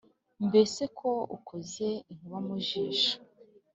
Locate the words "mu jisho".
2.47-3.13